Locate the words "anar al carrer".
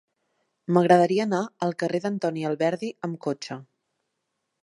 1.27-2.01